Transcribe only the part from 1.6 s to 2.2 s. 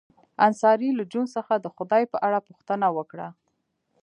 خدای په